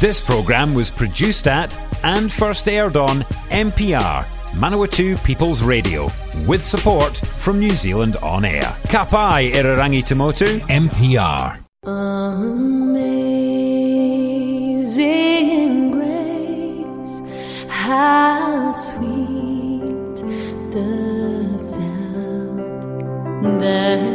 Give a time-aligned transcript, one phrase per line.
[0.00, 6.10] This programme was produced at and first aired on MPR, Manawatu People's Radio,
[6.46, 8.74] with support from New Zealand On Air.
[8.88, 11.62] Kapai Irarangi Tamotu, MPR.
[11.84, 13.10] Amazing
[15.90, 17.20] grace,
[17.68, 20.16] how sweet
[20.72, 24.09] the sound that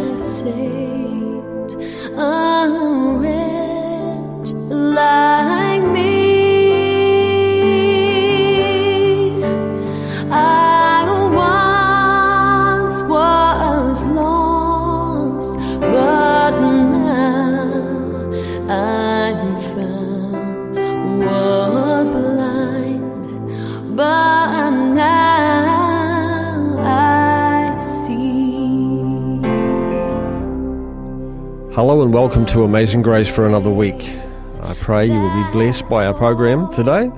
[32.01, 34.17] And welcome to Amazing Grace for another week.
[34.61, 37.09] I pray you will be blessed by our program today.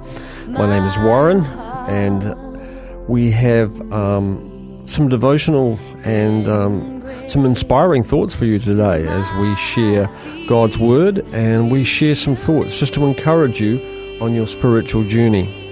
[0.50, 1.44] My name is Warren,
[1.90, 9.34] and we have um, some devotional and um, some inspiring thoughts for you today as
[9.42, 10.08] we share
[10.48, 13.80] God's Word and we share some thoughts just to encourage you
[14.22, 15.66] on your spiritual journey.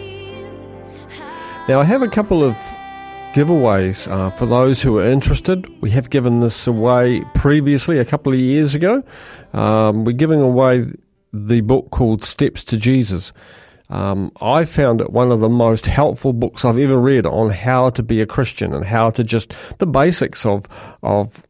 [1.70, 2.58] Now, I have a couple of
[3.36, 5.68] giveaways uh, for those who are interested.
[5.82, 9.04] We have given this away previously, a couple of years ago.
[9.52, 10.86] Um, we're giving away
[11.34, 13.34] the book called Steps to Jesus.
[13.90, 17.90] Um, I found it one of the most helpful books I've ever read on how
[17.90, 20.66] to be a Christian and how to just the basics of
[21.04, 21.46] of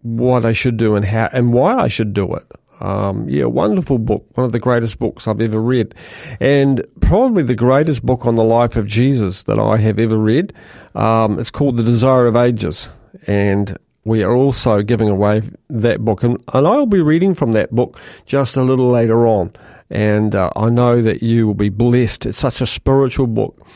[0.00, 2.50] what I should do and how and why I should do it.
[2.80, 5.94] Um, yeah, wonderful book, one of the greatest books I've ever read,
[6.40, 10.52] and probably the greatest book on the life of Jesus that I have ever read.
[10.94, 12.90] Um, it's called The Desire of Ages,
[13.26, 17.52] and we are also giving away that book, and, and I will be reading from
[17.52, 19.52] that book just a little later on.
[19.88, 22.26] And uh, I know that you will be blessed.
[22.26, 23.66] It's such a spiritual book.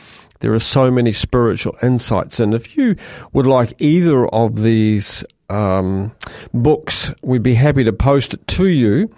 [0.40, 2.96] There are so many spiritual insights, and if you
[3.32, 6.12] would like either of these um,
[6.54, 9.10] books, we'd be happy to post it to you.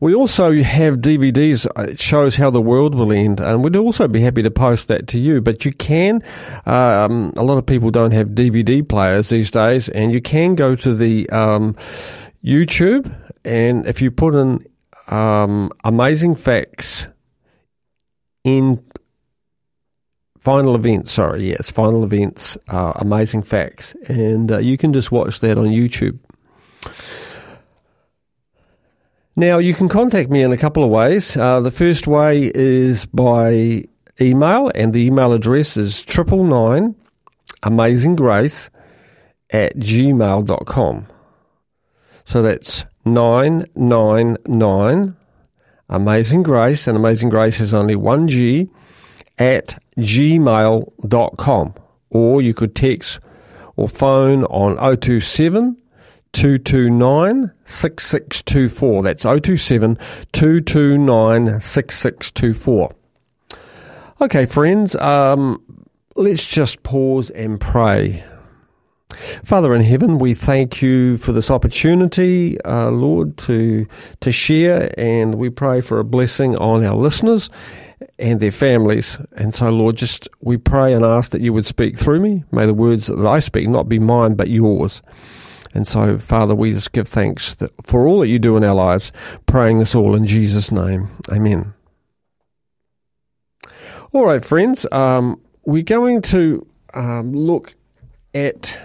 [0.00, 1.66] We also have DVDs.
[1.88, 5.08] It shows how the world will end, and we'd also be happy to post that
[5.08, 5.40] to you.
[5.40, 6.22] But you can.
[6.66, 10.76] Um, a lot of people don't have DVD players these days, and you can go
[10.76, 11.74] to the um,
[12.44, 13.12] YouTube,
[13.44, 14.64] and if you put in
[15.08, 17.08] um, "Amazing Facts"
[18.44, 18.82] in
[20.38, 21.12] final events.
[21.12, 22.58] Sorry, yes, final events.
[22.68, 26.18] Amazing facts, and uh, you can just watch that on YouTube.
[29.36, 31.36] Now, you can contact me in a couple of ways.
[31.36, 33.84] Uh, the first way is by
[34.20, 36.96] email, and the email address is triple nine
[37.62, 38.70] amazing grace
[39.50, 41.06] at gmail.com.
[42.24, 45.16] So that's 999
[45.88, 48.68] amazing grace, and amazing grace is only one G
[49.38, 51.74] at gmail.com.
[52.10, 53.20] Or you could text
[53.76, 55.76] or phone on 027
[56.32, 59.02] 229 6624.
[59.02, 59.96] That's 027
[60.32, 62.90] 229 6624.
[64.20, 65.62] Okay, friends, um,
[66.16, 68.24] let's just pause and pray.
[69.44, 73.86] Father in heaven, we thank you for this opportunity, uh, Lord, to
[74.20, 77.48] to share, and we pray for a blessing on our listeners
[78.18, 79.18] and their families.
[79.36, 82.44] And so, Lord, just we pray and ask that you would speak through me.
[82.52, 85.02] May the words that I speak not be mine, but yours.
[85.74, 89.12] And so, Father, we just give thanks for all that you do in our lives,
[89.46, 91.08] praying this all in Jesus' name.
[91.30, 91.74] Amen.
[94.12, 97.74] All right, friends, um, we're going to um, look
[98.34, 98.80] at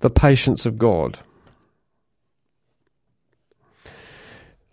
[0.00, 1.18] the patience of God.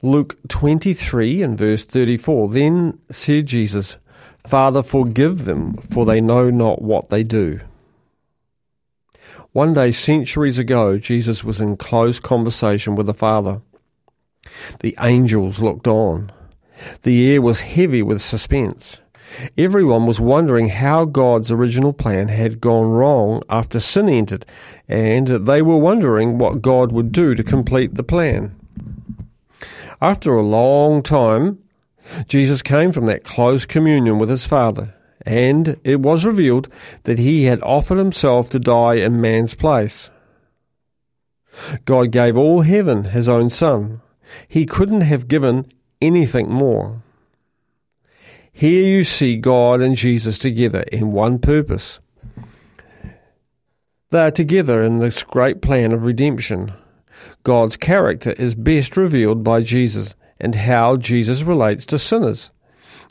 [0.04, 3.98] Luke 23 and verse 34 Then said Jesus,
[4.46, 7.60] Father, forgive them, for they know not what they do.
[9.54, 13.62] One day, centuries ago, Jesus was in close conversation with the Father.
[14.82, 16.30] The angels looked on.
[17.02, 19.02] The air was heavy with suspense.
[19.58, 24.46] Everyone was wondering how God's original plan had gone wrong after sin entered,
[24.88, 28.57] and they were wondering what God would do to complete the plan.
[30.02, 31.60] After a long time,
[32.28, 34.94] Jesus came from that close communion with his Father,
[35.26, 36.70] and it was revealed
[37.04, 40.12] that he had offered himself to die in man's place.
[41.86, 44.02] God gave all heaven his own Son.
[44.48, 45.66] He couldn't have given
[46.02, 47.02] anything more.
[48.52, 52.00] Here you see God and Jesus together in one purpose.
[54.10, 56.72] They are together in this great plan of redemption.
[57.44, 62.52] God's character is best revealed by Jesus and how Jesus relates to sinners.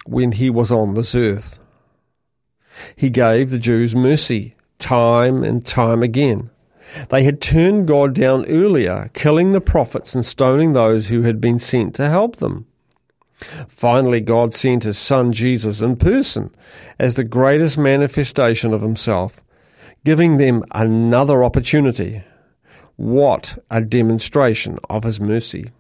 [0.06, 1.58] when he was on this earth.
[2.94, 6.50] He gave the Jews mercy time and time again.
[7.08, 11.58] They had turned God down earlier, killing the prophets and stoning those who had been
[11.58, 12.66] sent to help them.
[13.68, 16.54] Finally, God sent his Son Jesus in person
[16.98, 19.42] as the greatest manifestation of himself,
[20.04, 22.22] giving them another opportunity.
[22.96, 25.70] What a demonstration of his mercy!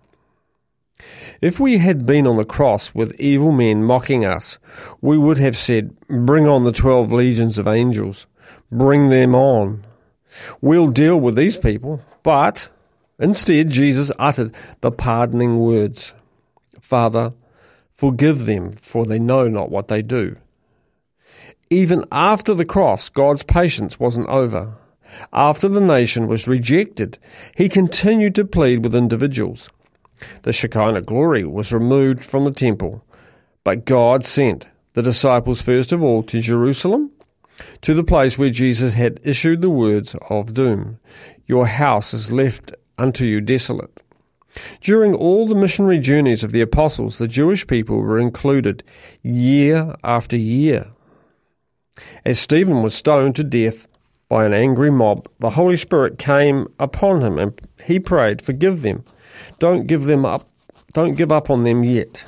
[1.40, 4.58] If we had been on the cross with evil men mocking us,
[5.00, 8.26] we would have said, Bring on the twelve legions of angels.
[8.70, 9.84] Bring them on.
[10.60, 12.02] We'll deal with these people.
[12.22, 12.68] But
[13.18, 16.14] instead, Jesus uttered the pardoning words
[16.80, 17.32] Father,
[17.90, 20.36] forgive them, for they know not what they do.
[21.68, 24.76] Even after the cross, God's patience wasn't over.
[25.32, 27.18] After the nation was rejected,
[27.56, 29.70] he continued to plead with individuals.
[30.42, 33.04] The Shekinah glory was removed from the temple,
[33.64, 37.10] but God sent the disciples first of all to Jerusalem,
[37.82, 40.98] to the place where Jesus had issued the words of doom
[41.46, 44.02] Your house is left unto you desolate.
[44.80, 48.82] During all the missionary journeys of the apostles, the Jewish people were included
[49.22, 50.88] year after year.
[52.24, 53.86] As Stephen was stoned to death
[54.28, 59.04] by an angry mob, the Holy Spirit came upon him and he prayed, Forgive them.
[59.58, 60.48] Don't give them up.
[60.92, 62.24] Don't give up on them yet.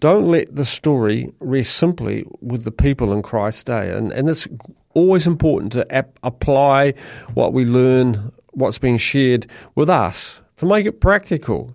[0.00, 3.92] Don't let the story rest simply with the people in Christ's day.
[3.92, 4.46] And, and it's
[4.94, 6.92] always important to ap- apply
[7.34, 11.74] what we learn, what's being shared with us, to make it practical.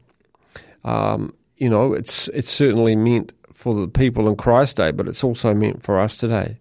[0.85, 5.23] Um, you know, it's it's certainly meant for the people in Christ's day, but it's
[5.23, 6.57] also meant for us today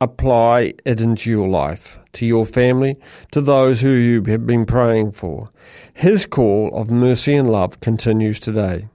[0.00, 2.98] apply it into your life, to your family,
[3.32, 5.50] to those who you have been praying for.
[5.92, 8.88] His call of mercy and love continues today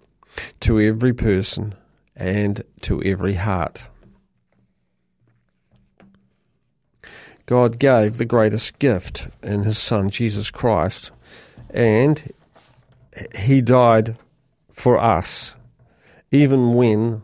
[0.61, 1.75] to every person
[2.15, 3.85] and to every heart.
[7.45, 11.11] God gave the greatest gift in His Son, Jesus Christ,
[11.69, 12.33] and
[13.37, 14.17] He died
[14.71, 15.55] for us,
[16.31, 17.21] even when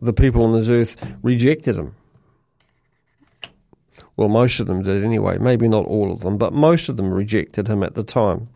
[0.00, 1.94] the people on this earth rejected Him.
[4.16, 5.38] Well, most of them did anyway.
[5.38, 8.48] Maybe not all of them, but most of them rejected him at the time.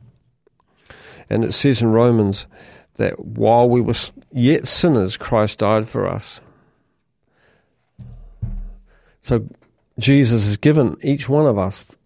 [1.28, 2.46] And it says in Romans
[2.94, 3.94] that while we were
[4.32, 6.40] yet sinners, Christ died for us.
[9.20, 9.46] So
[9.98, 11.96] Jesus has given each one of us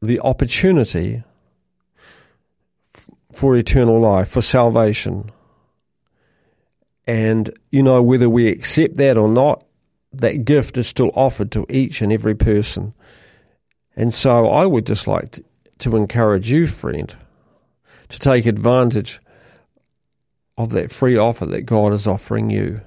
[0.00, 1.22] the opportunity
[3.30, 5.30] for eternal life, for salvation.
[7.06, 9.64] And, you know, whether we accept that or not,
[10.12, 12.94] that gift is still offered to each and every person.
[13.96, 15.40] And so I would just like
[15.78, 17.14] to, encourage you, friend,
[18.08, 19.20] to take advantage
[20.56, 22.80] of that free offer that God is offering you.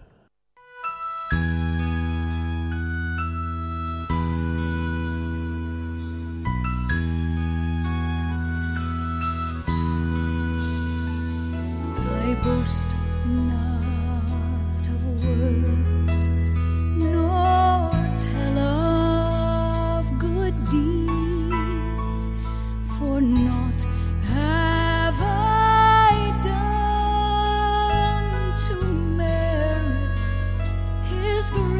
[31.45, 31.74] His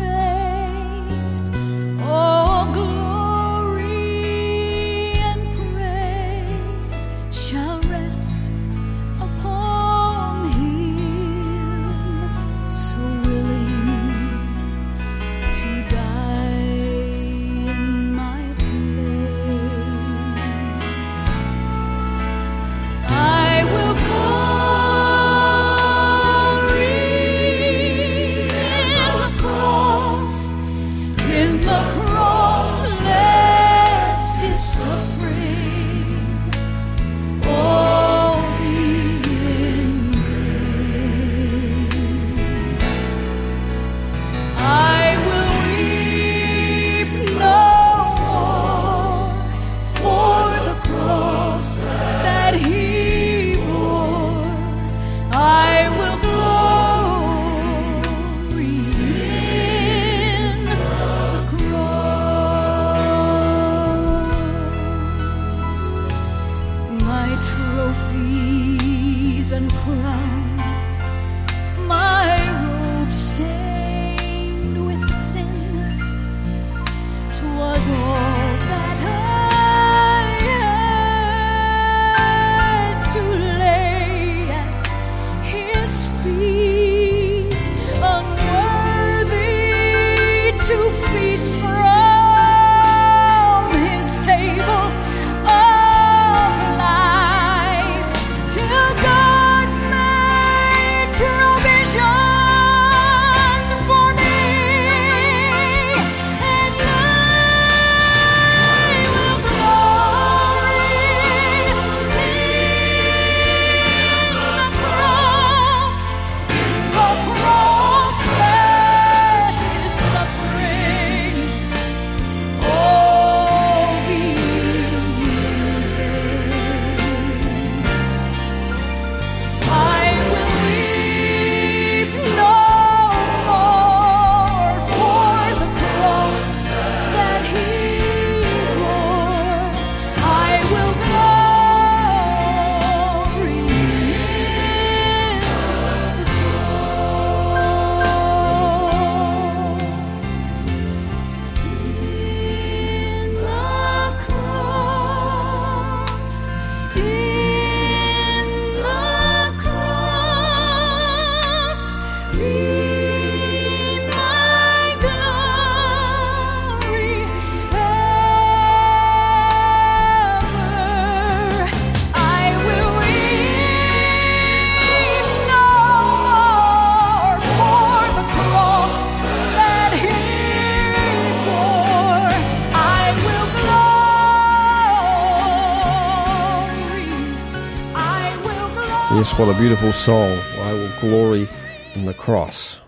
[189.37, 190.39] what a beautiful song.
[190.61, 191.45] I will glory
[191.93, 192.79] in the cross.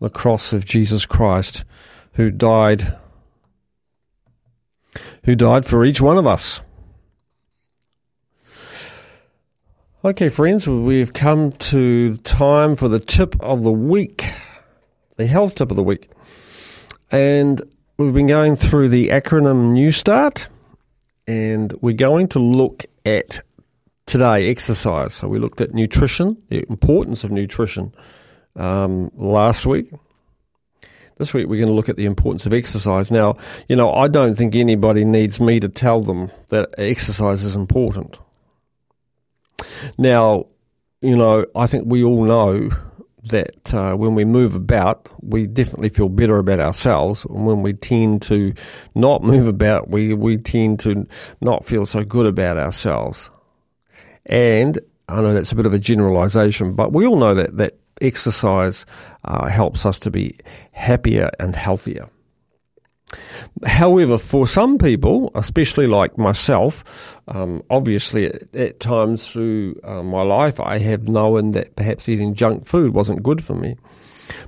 [0.00, 1.64] The cross of Jesus Christ
[2.12, 2.98] who died
[5.24, 6.60] who died for each one of us.
[10.04, 14.24] Okay, friends, we've come to time for the tip of the week,
[15.16, 16.10] the health tip of the week.
[17.10, 17.62] And
[17.96, 20.50] we've been going through the acronym New Start,
[21.26, 23.40] and we're going to look at
[24.06, 25.14] today exercise.
[25.14, 27.92] So we looked at nutrition, the importance of nutrition
[28.54, 29.92] um, last week.
[31.16, 33.10] This week we're going to look at the importance of exercise.
[33.10, 33.34] Now,
[33.68, 38.18] you know, I don't think anybody needs me to tell them that exercise is important.
[39.98, 40.46] Now,
[41.00, 42.70] you know, I think we all know
[43.24, 47.24] that uh, when we move about, we definitely feel better about ourselves.
[47.24, 48.54] And when we tend to
[48.94, 51.06] not move about, we, we tend to
[51.40, 53.30] not feel so good about ourselves.
[54.26, 54.78] And
[55.08, 58.84] I know that's a bit of a generalization, but we all know that, that exercise
[59.24, 60.36] uh, helps us to be
[60.72, 62.08] happier and healthier.
[63.64, 70.22] However, for some people, especially like myself, um, obviously at, at times through uh, my
[70.22, 73.76] life, I have known that perhaps eating junk food wasn't good for me.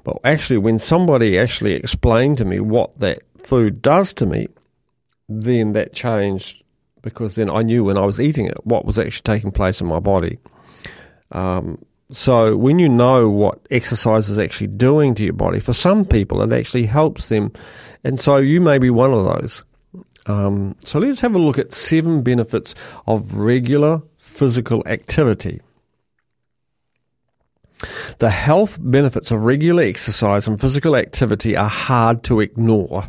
[0.03, 4.49] But actually, when somebody actually explained to me what that food does to me,
[5.29, 6.65] then that changed
[7.09, 9.87] because then I knew when I was eating it what was actually taking place in
[9.87, 10.39] my body.
[11.33, 11.79] Um,
[12.11, 16.43] so when you know what exercise is actually doing to your body, for some people
[16.43, 17.53] it actually helps them,
[18.05, 19.65] and so you may be one of those.
[20.27, 22.75] Um, so let's have a look at seven benefits
[23.07, 25.61] of regular physical activity.
[28.19, 33.05] The health benefits of regular exercise and physical activity are hard to ignore.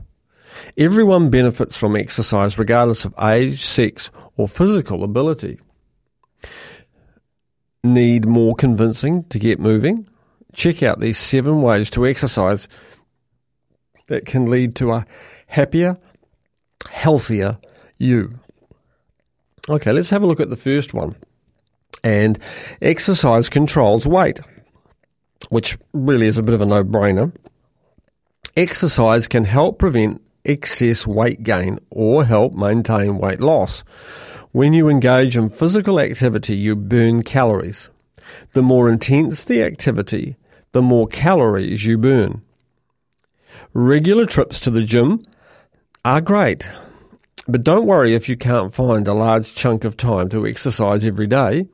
[0.77, 5.59] Everyone benefits from exercise regardless of age, sex, or physical ability.
[7.83, 10.07] Need more convincing to get moving?
[10.53, 12.67] Check out these seven ways to exercise
[14.07, 15.05] that can lead to a
[15.47, 15.97] happier,
[16.89, 17.57] healthier
[17.97, 18.39] you.
[19.69, 21.15] Okay, let's have a look at the first one.
[22.03, 22.39] And
[22.81, 24.39] exercise controls weight,
[25.49, 27.33] which really is a bit of a no brainer.
[28.57, 33.81] Exercise can help prevent excess weight gain or help maintain weight loss.
[34.51, 37.89] When you engage in physical activity, you burn calories.
[38.53, 40.37] The more intense the activity,
[40.71, 42.41] the more calories you burn.
[43.73, 45.21] Regular trips to the gym
[46.03, 46.69] are great,
[47.47, 51.27] but don't worry if you can't find a large chunk of time to exercise every
[51.27, 51.67] day.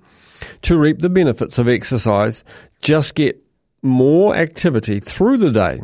[0.64, 2.44] To reap the benefits of exercise,
[2.82, 3.42] just get
[3.82, 5.80] more activity through the day.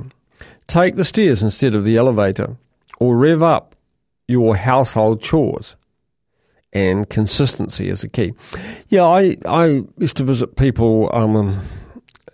[0.67, 2.57] Take the stairs instead of the elevator,
[3.01, 3.75] or rev up
[4.27, 5.75] your household chores.
[6.71, 8.33] And consistency is the key.
[8.89, 11.59] Yeah, I, I used to visit people um,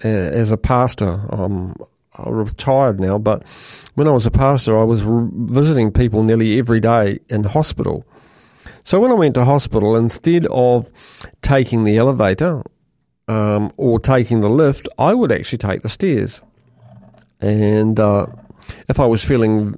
[0.04, 1.26] uh, as a pastor.
[1.34, 1.74] Um,
[2.16, 3.48] I'm retired now, but
[3.96, 8.06] when I was a pastor, I was r- visiting people nearly every day in hospital.
[8.84, 10.92] So when I went to hospital, instead of
[11.42, 12.62] taking the elevator
[13.30, 16.42] um, or taking the lift, I would actually take the stairs.
[17.40, 18.28] And uh,
[18.90, 19.76] if I was feeling,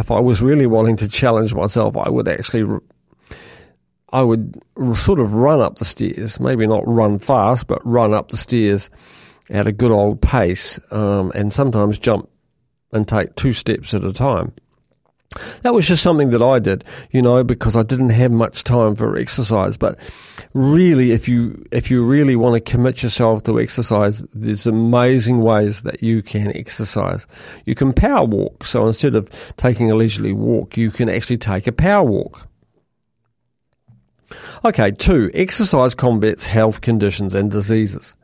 [0.00, 2.80] if I was really wanting to challenge myself, I would actually,
[4.10, 4.60] I would
[4.94, 8.90] sort of run up the stairs, maybe not run fast, but run up the stairs
[9.50, 12.28] at a good old pace, um, and sometimes jump
[12.92, 14.52] and take two steps at a time.
[15.62, 18.96] That was just something that I did, you know, because I didn't have much time
[18.96, 19.76] for exercise.
[19.76, 19.96] But
[20.54, 25.82] really, if you if you really want to commit yourself to exercise, there's amazing ways
[25.82, 27.28] that you can exercise.
[27.64, 28.64] You can power walk.
[28.64, 32.48] So instead of taking a leisurely walk, you can actually take a power walk.
[34.64, 38.16] Okay, two, exercise combats health conditions and diseases.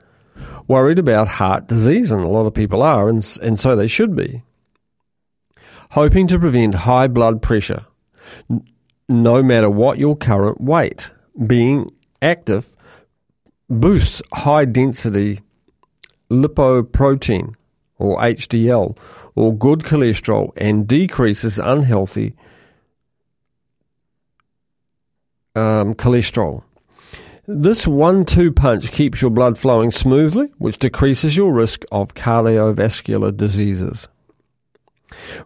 [0.67, 4.17] Worried about heart disease, and a lot of people are, and, and so they should
[4.17, 4.43] be
[5.91, 7.87] hoping to prevent high blood pressure,
[9.09, 11.11] no matter what your current weight.
[11.47, 11.91] Being
[12.23, 12.75] active
[13.69, 15.41] boosts high density
[16.31, 17.55] lipoprotein
[17.99, 18.97] or HDL
[19.35, 22.33] or good cholesterol and decreases unhealthy
[25.55, 26.63] um, cholesterol.
[27.47, 33.37] This one two punch keeps your blood flowing smoothly, which decreases your risk of cardiovascular
[33.37, 34.09] diseases.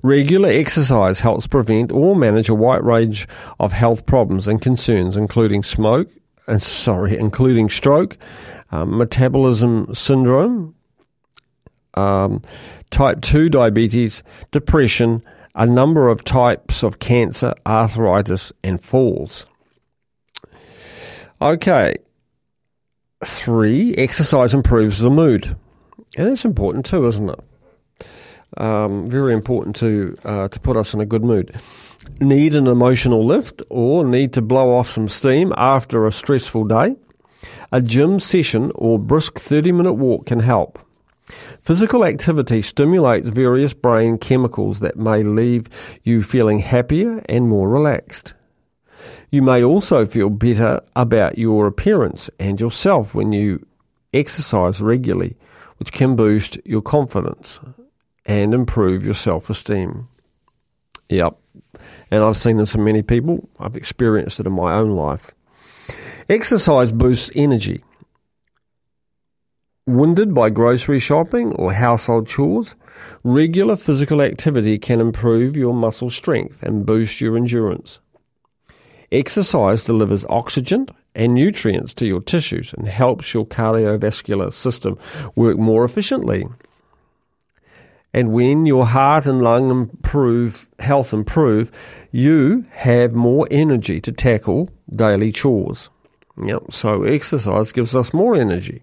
[0.02, 5.62] Regular exercise helps prevent or manage a wide range of health problems and concerns, including
[5.62, 6.08] smoke,
[6.46, 8.16] and uh, sorry, including stroke,
[8.72, 10.74] um, metabolism syndrome,
[11.94, 12.42] um,
[12.90, 15.22] type 2 diabetes, depression,
[15.54, 19.46] a number of types of cancer, arthritis, and falls.
[21.42, 21.96] Okay.
[23.24, 25.56] Three, exercise improves the mood.
[26.16, 27.40] And that's important too, isn't it?
[28.56, 31.54] Um, very important to uh, to put us in a good mood.
[32.20, 36.96] Need an emotional lift or need to blow off some steam after a stressful day?
[37.72, 40.78] A gym session or brisk 30 minute walk can help.
[41.60, 45.68] Physical activity stimulates various brain chemicals that may leave
[46.02, 48.34] you feeling happier and more relaxed.
[49.30, 53.64] You may also feel better about your appearance and yourself when you
[54.12, 55.36] exercise regularly,
[55.76, 57.60] which can boost your confidence
[58.30, 60.06] and improve your self esteem.
[61.08, 61.36] Yep.
[62.12, 63.48] And I've seen this in many people.
[63.58, 65.32] I've experienced it in my own life.
[66.28, 67.82] Exercise boosts energy.
[69.84, 72.76] Winded by grocery shopping or household chores,
[73.24, 77.98] regular physical activity can improve your muscle strength and boost your endurance.
[79.10, 84.96] Exercise delivers oxygen and nutrients to your tissues and helps your cardiovascular system
[85.34, 86.44] work more efficiently.
[88.12, 91.70] And when your heart and lung improve, health improve,
[92.10, 95.90] you have more energy to tackle daily chores.
[96.44, 96.72] Yep.
[96.72, 98.82] So exercise gives us more energy.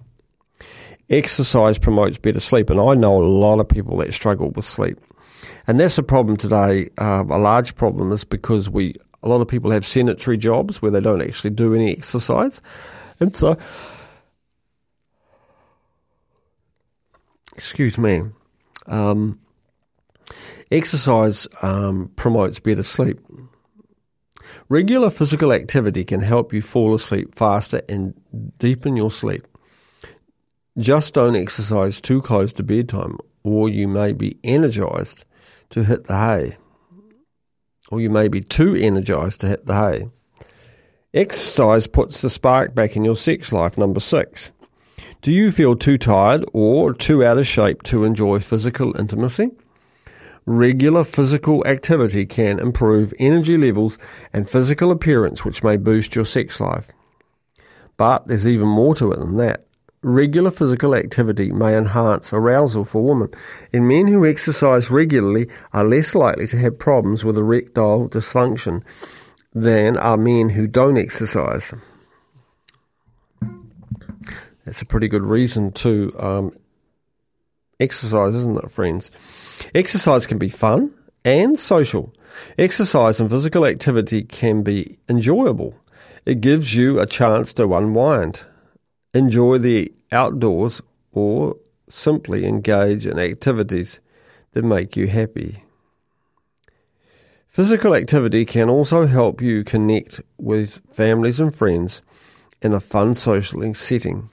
[1.09, 4.99] Exercise promotes better sleep, and I know a lot of people that struggle with sleep,
[5.65, 6.89] and that's a problem today.
[6.97, 10.91] Uh, a large problem is because we a lot of people have sedentary jobs where
[10.91, 12.61] they don't actually do any exercise,
[13.21, 13.57] and so
[17.55, 18.23] excuse me.
[18.87, 19.39] Um,
[20.71, 23.19] exercise um, promotes better sleep.
[24.69, 28.13] Regular physical activity can help you fall asleep faster and
[28.57, 29.47] deepen your sleep.
[30.77, 35.25] Just don't exercise too close to bedtime, or you may be energized
[35.69, 36.57] to hit the hay.
[37.89, 40.09] Or you may be too energized to hit the hay.
[41.13, 44.51] Exercise puts the spark back in your sex life, number six.
[45.21, 49.49] Do you feel too tired or too out of shape to enjoy physical intimacy?
[50.45, 53.97] Regular physical activity can improve energy levels
[54.31, 56.91] and physical appearance, which may boost your sex life.
[57.97, 59.65] But there's even more to it than that.
[60.03, 63.29] Regular physical activity may enhance arousal for women,
[63.73, 68.83] and men who exercise regularly are less likely to have problems with erectile dysfunction
[69.53, 71.73] than are men who don't exercise.
[74.67, 76.51] That's a pretty good reason to um,
[77.79, 79.11] exercise, isn't it, friends?
[79.73, 82.13] Exercise can be fun and social.
[82.57, 85.73] Exercise and physical activity can be enjoyable.
[86.25, 88.43] It gives you a chance to unwind,
[89.13, 90.81] enjoy the outdoors,
[91.13, 91.55] or
[91.87, 94.01] simply engage in activities
[94.51, 95.63] that make you happy.
[97.47, 102.01] Physical activity can also help you connect with families and friends
[102.61, 104.29] in a fun social setting.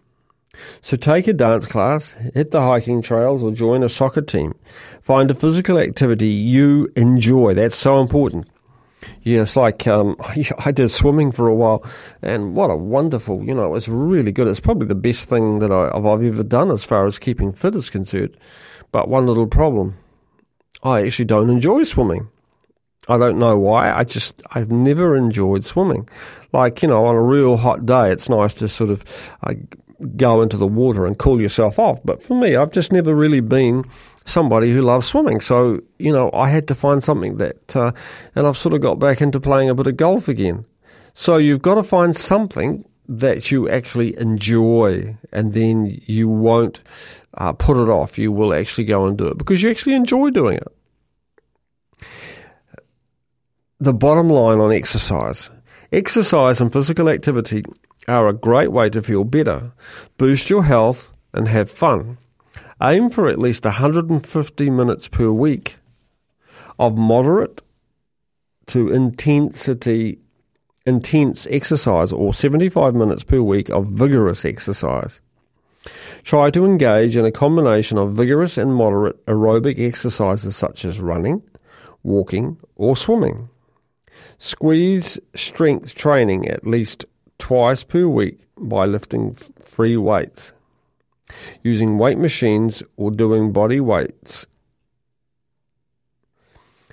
[0.81, 4.55] So take a dance class, hit the hiking trails, or join a soccer team.
[5.03, 7.55] Find a physical activity you enjoy.
[7.55, 8.49] That's so important.
[9.23, 10.17] Yeah, it's like um,
[10.65, 11.85] I did swimming for a while,
[12.23, 14.49] and what a wonderful, you know, it's really good.
[14.49, 17.75] It's probably the best thing that I, I've ever done as far as keeping fit
[17.75, 18.37] is concerned.
[18.93, 19.95] But one little problem
[20.83, 22.29] I actually don't enjoy swimming.
[23.09, 23.93] I don't know why.
[23.93, 26.09] I just, I've never enjoyed swimming.
[26.53, 29.05] Like, you know, on a real hot day, it's nice to sort of
[29.43, 29.55] uh,
[30.17, 32.01] go into the water and cool yourself off.
[32.05, 33.85] But for me, I've just never really been
[34.25, 35.41] somebody who loves swimming.
[35.41, 37.93] So, you know, I had to find something that, uh,
[38.35, 40.65] and I've sort of got back into playing a bit of golf again.
[41.15, 46.81] So you've got to find something that you actually enjoy and then you won't
[47.35, 48.19] uh, put it off.
[48.19, 50.69] You will actually go and do it because you actually enjoy doing it
[53.85, 55.51] the bottom line on exercise.
[55.93, 57.63] Exercise and physical activity
[58.07, 59.73] are a great way to feel better,
[60.19, 62.19] boost your health, and have fun.
[62.83, 65.77] Aim for at least 150 minutes per week
[66.79, 67.63] of moderate
[68.67, 70.19] to intensity
[70.87, 75.21] intense exercise or 75 minutes per week of vigorous exercise.
[76.23, 81.43] Try to engage in a combination of vigorous and moderate aerobic exercises such as running,
[82.03, 83.49] walking, or swimming.
[84.39, 87.05] Squeeze strength training at least
[87.39, 90.53] twice per week by lifting free weights,
[91.63, 94.47] using weight machines, or doing body weights.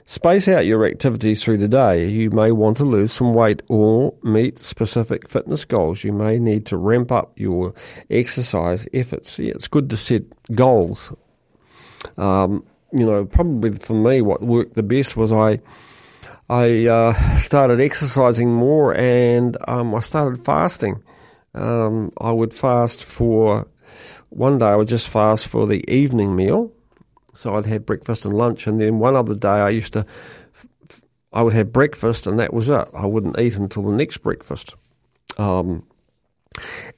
[0.06, 2.06] Space out your activities through the day.
[2.06, 6.04] You may want to lose some weight or meet specific fitness goals.
[6.04, 7.74] You may need to ramp up your
[8.10, 9.40] exercise efforts.
[9.40, 10.24] Yeah, it's good to set
[10.54, 11.14] goals.
[12.18, 15.60] Um, you know, probably for me, what worked the best was I
[16.52, 21.02] I uh, started exercising more and um, I started fasting.
[21.56, 23.68] Um, I would fast for
[24.28, 26.74] one day, I would just fast for the evening meal.
[27.34, 30.06] So I'd have breakfast and lunch, and then one other day I used to,
[31.32, 32.88] I would have breakfast, and that was it.
[32.94, 34.76] I wouldn't eat until the next breakfast.
[35.38, 35.88] Um,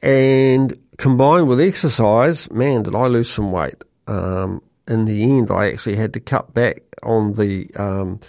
[0.01, 3.83] and combined with exercise, man, did I lose some weight.
[4.07, 8.19] Um, in the end, I actually had to cut back on the um,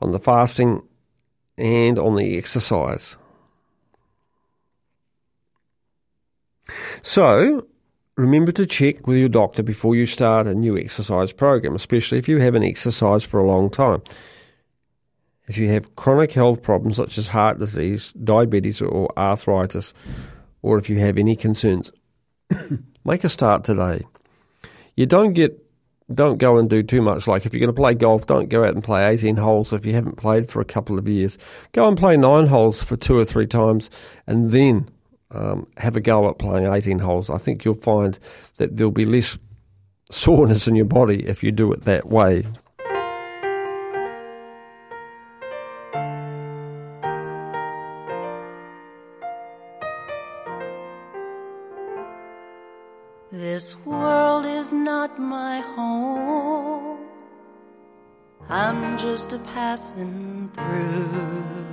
[0.00, 0.82] on the fasting
[1.56, 3.16] and on the exercise.
[7.02, 7.66] So,
[8.16, 12.28] remember to check with your doctor before you start a new exercise program, especially if
[12.28, 14.02] you haven't exercised for a long time.
[15.48, 19.94] If you have chronic health problems such as heart disease, diabetes, or arthritis,
[20.62, 21.92] or if you have any concerns,
[23.04, 24.04] make a start today.
[24.96, 25.65] You don't get
[26.12, 27.26] don't go and do too much.
[27.26, 29.84] Like if you're going to play golf, don't go out and play 18 holes if
[29.84, 31.38] you haven't played for a couple of years.
[31.72, 33.90] Go and play nine holes for two or three times
[34.26, 34.88] and then
[35.32, 37.28] um, have a go at playing 18 holes.
[37.28, 38.18] I think you'll find
[38.58, 39.38] that there'll be less
[40.10, 42.44] soreness in your body if you do it that way.
[55.06, 56.98] Not my home.
[58.48, 61.66] I'm just a passing through.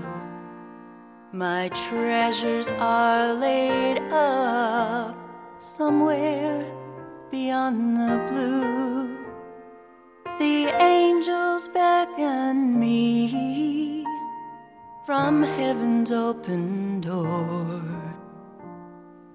[1.31, 5.17] My treasures are laid up
[5.59, 6.65] somewhere
[7.31, 9.17] beyond the blue.
[10.37, 14.05] The angels beckon me
[15.05, 17.81] from heaven's open door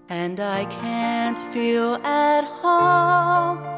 [0.09, 3.78] and I can't feel at home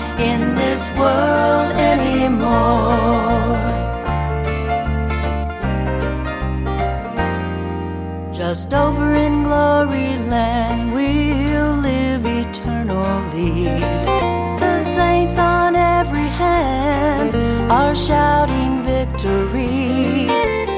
[0.21, 3.57] in this world anymore.
[8.33, 13.65] Just over in glory land, we'll live eternally.
[14.63, 17.35] The saints on every hand
[17.71, 20.27] are shouting victory.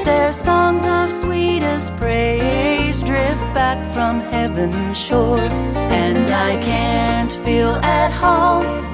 [0.04, 5.48] Their songs of sweetest praise drift back from heaven's shore,
[6.00, 8.93] and I can't feel at home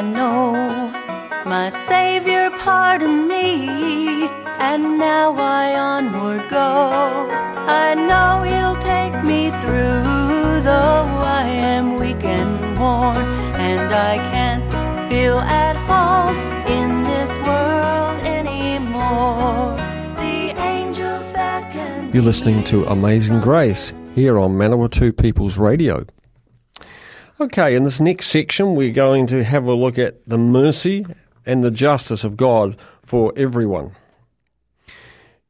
[0.00, 0.54] I know.
[1.44, 4.24] My Savior, pardon me,
[4.58, 7.28] and now I onward go.
[7.68, 11.04] I know He'll take me through, though
[11.40, 13.18] I am weak and worn,
[13.60, 14.64] and I can't
[15.10, 16.38] feel at home
[16.78, 19.76] in this world anymore.
[20.16, 22.10] The angels beckon.
[22.14, 26.06] You're listening to Amazing Grace here on Manawatu People's Radio.
[27.40, 31.06] Okay, in this next section, we're going to have a look at the mercy
[31.46, 33.92] and the justice of God for everyone.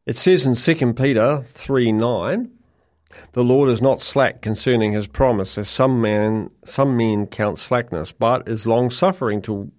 [0.07, 2.51] It says in 2 Peter 3 9,
[3.33, 8.13] The Lord is not slack concerning his promise, as some, man, some men count slackness,
[8.13, 9.73] but is long suffering to,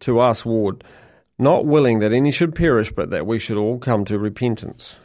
[0.00, 0.82] to us, ward,
[1.38, 4.98] not willing that any should perish, but that we should all come to repentance.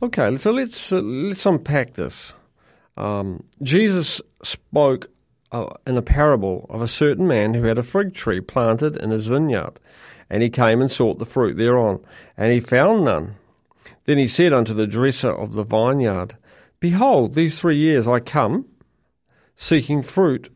[0.00, 2.32] Okay, so let's uh, let's unpack this.
[2.98, 5.08] Um, Jesus spoke
[5.52, 9.10] uh, in a parable of a certain man who had a fig tree planted in
[9.10, 9.78] his vineyard,
[10.28, 12.04] and he came and sought the fruit thereon,
[12.36, 13.36] and he found none.
[14.04, 16.34] Then he said unto the dresser of the vineyard,
[16.80, 18.66] Behold, these three years I come,
[19.54, 20.52] seeking fruit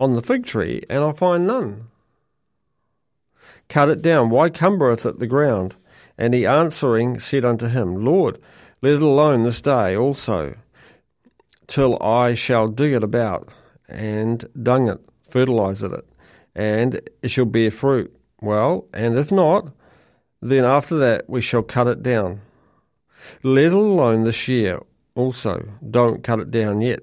[0.00, 1.88] on the fig tree, and I find none.
[3.68, 5.74] Cut it down, why cumbereth it the ground?
[6.16, 8.38] And he answering said unto him, Lord,
[8.80, 10.54] let it alone this day also,
[11.66, 13.52] till I shall dig it about,
[13.88, 16.04] and dung it, fertilize it,
[16.54, 18.14] and it shall bear fruit.
[18.40, 19.72] Well, and if not,
[20.40, 22.40] then after that we shall cut it down.
[23.42, 24.80] Let alone this year
[25.14, 27.00] also, don't cut it down yet.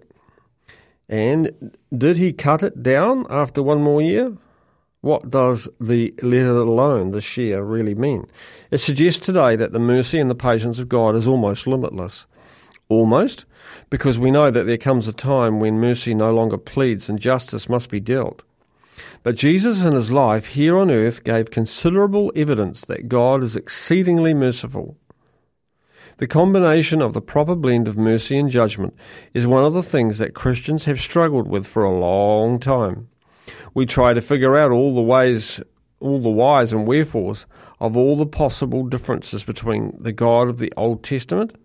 [1.10, 4.38] And did he cut it down after one more year?
[5.02, 8.28] What does the let it alone this year really mean?
[8.70, 12.28] It suggests today that the mercy and the patience of God is almost limitless.
[12.88, 13.46] Almost,
[13.92, 17.70] because we know that there comes a time when mercy no longer pleads and justice
[17.70, 18.44] must be dealt.
[19.22, 24.34] But Jesus in his life here on earth gave considerable evidence that God is exceedingly
[24.34, 24.98] merciful.
[26.18, 28.96] The combination of the proper blend of mercy and judgment
[29.36, 33.10] is one of the things that Christians have struggled with for a long time
[33.74, 35.62] we try to figure out all the ways,
[36.00, 37.46] all the whys and wherefores
[37.80, 41.56] of all the possible differences between the God of the Old Testament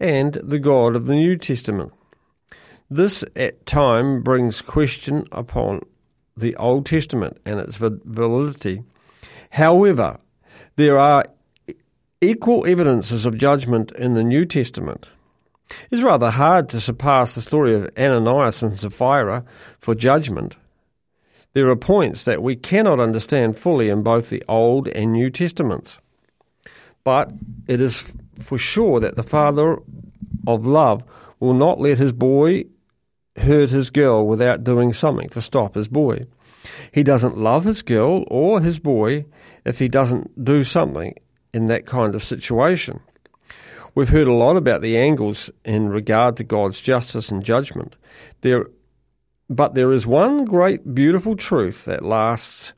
[0.00, 1.92] and the God of the New Testament.
[2.90, 5.80] This at time brings question upon
[6.36, 8.82] the Old Testament and its validity.
[9.52, 10.18] However,
[10.76, 11.24] there are
[12.20, 15.10] equal evidences of judgment in the New Testament.
[15.90, 19.44] It's rather hard to surpass the story of Ananias and Sapphira
[19.78, 20.56] for judgment.
[21.52, 26.00] There are points that we cannot understand fully in both the Old and New Testaments.
[27.04, 27.32] But
[27.68, 29.78] it is for sure that the Father
[30.46, 31.04] of love
[31.40, 32.64] will not let his boy
[33.36, 36.26] hurt his girl without doing something to stop his boy.
[36.92, 39.26] He doesn't love his girl or his boy
[39.64, 41.14] if he doesn't do something
[41.52, 43.00] in that kind of situation.
[43.94, 47.96] We've heard a lot about the angles in regard to God's justice and judgment.
[48.40, 48.66] There
[49.50, 52.72] but there is one great, beautiful truth that lasts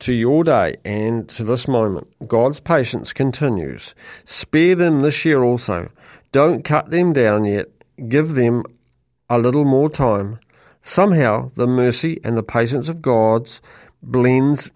[0.00, 2.08] to your day and to this moment.
[2.26, 3.94] God's patience continues.
[4.24, 5.90] Spare them this year also.
[6.32, 7.68] Don't cut them down yet.
[8.08, 8.64] Give them
[9.28, 10.40] a little more time.
[10.82, 13.60] Somehow, the mercy and the patience of God's
[14.02, 14.70] blends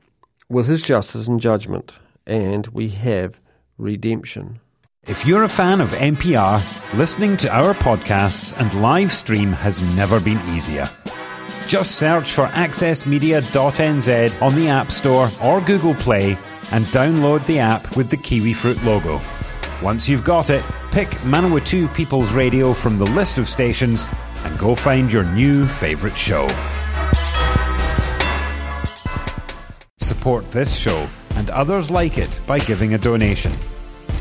[0.48, 3.40] with his justice and judgment, and we have
[3.78, 4.60] redemption.
[5.06, 10.20] If you're a fan of MPR, listening to our podcasts and live stream has never
[10.20, 10.86] been easier.
[11.66, 16.38] Just search for accessmedia.nz on the App Store or Google Play
[16.72, 19.20] and download the app with the Kiwi Fruit logo.
[19.82, 24.08] Once you've got it, pick Manawatu People's Radio from the list of stations
[24.44, 26.46] and go find your new favourite show.
[29.98, 33.52] Support this show and others like it by giving a donation.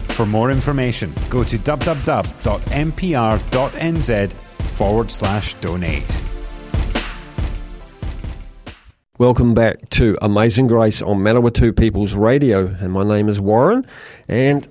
[0.09, 2.33] For more information, go to www.mpr.nz
[4.33, 6.22] forward slash donate.
[9.19, 13.85] Welcome back to Amazing Grace on Manawatu People's Radio, and my name is Warren.
[14.27, 14.67] And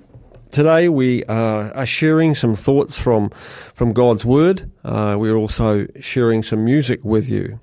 [0.51, 4.69] today we are sharing some thoughts from from God's Word.
[4.83, 7.61] Uh, we're also sharing some music with you.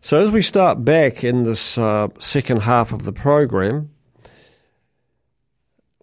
[0.00, 3.90] So as we start back in this uh, second half of the program,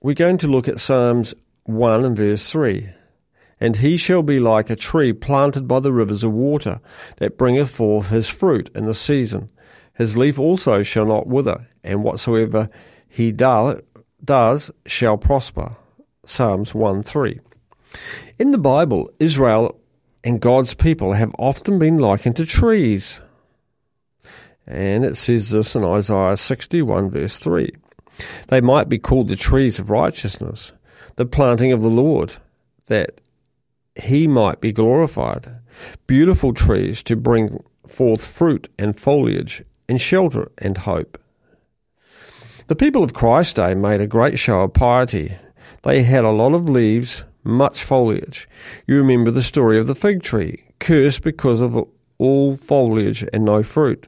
[0.03, 1.33] we're going to look at Psalms
[1.63, 2.91] one and verse three.
[3.59, 6.79] And he shall be like a tree planted by the rivers of water,
[7.17, 9.49] that bringeth forth his fruit in the season
[9.95, 12.69] his leaf also shall not wither, and whatsoever
[13.07, 13.81] he do,
[14.23, 15.75] does shall prosper.
[16.25, 17.39] Psalms 1 3.
[18.39, 19.79] In the Bible, Israel
[20.23, 23.21] and God's people have often been likened to trees.
[24.65, 27.69] And it says this in Isaiah 61, verse 3.
[28.47, 30.71] They might be called the trees of righteousness,
[31.17, 32.35] the planting of the Lord,
[32.87, 33.19] that
[33.95, 35.59] he might be glorified.
[36.07, 41.19] Beautiful trees to bring forth fruit and foliage and shelter and hope.
[42.67, 45.35] The people of Christ's day made a great show of piety.
[45.83, 48.47] They had a lot of leaves, much foliage.
[48.87, 51.77] You remember the story of the fig tree, cursed because of
[52.17, 54.07] all foliage and no fruit.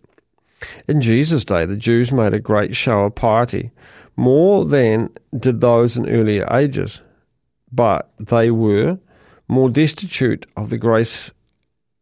[0.87, 3.71] In Jesus' day, the Jews made a great show of piety,
[4.15, 7.01] more than did those in earlier ages,
[7.71, 8.97] but they were
[9.47, 11.33] more destitute of the grace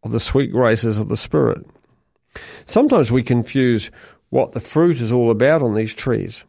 [0.03, 1.65] of the sweet graces of the Spirit.
[2.65, 3.91] Sometimes we confuse
[4.29, 6.43] what the fruit is all about on these trees.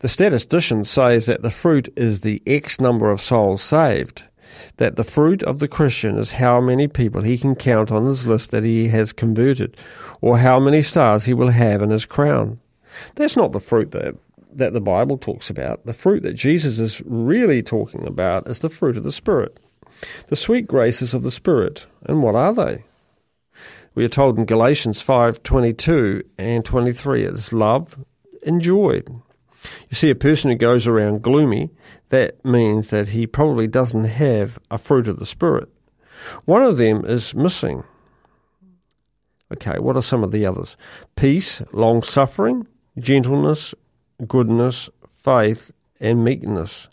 [0.00, 4.24] The statistician says that the fruit is the X number of souls saved,
[4.76, 8.26] that the fruit of the Christian is how many people he can count on his
[8.26, 9.76] list that he has converted,
[10.20, 12.60] or how many stars he will have in his crown.
[13.14, 14.16] That's not the fruit that,
[14.52, 15.86] that the Bible talks about.
[15.86, 19.56] The fruit that Jesus is really talking about is the fruit of the Spirit.
[20.26, 21.86] The sweet graces of the Spirit.
[22.02, 22.84] And what are they?
[23.94, 27.96] We are told in Galatians 5:22 and 23 it is love
[28.58, 29.02] joy.
[29.88, 31.70] You see a person who goes around gloomy,
[32.08, 35.68] that means that he probably doesn't have a fruit of the spirit.
[36.44, 37.84] One of them is missing.
[39.52, 40.76] Okay, what are some of the others?
[41.16, 42.66] Peace, long suffering,
[42.98, 43.74] gentleness,
[44.26, 46.88] goodness, faith, and meekness.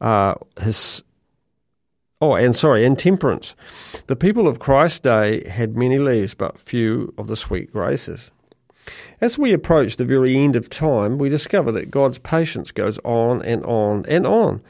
[0.00, 1.02] Uh, his
[2.18, 3.54] Oh, and sorry, and temperance.
[4.06, 8.30] The people of Christ's day had many leaves, but few of the sweet graces.
[9.20, 13.42] As we approach the very end of time, we discover that God's patience goes on
[13.42, 14.62] and on and on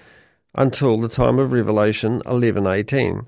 [0.57, 3.27] until the time of Revelation 11:18.